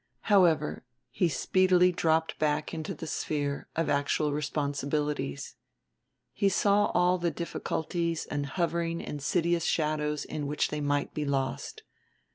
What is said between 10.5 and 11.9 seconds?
they might be lost.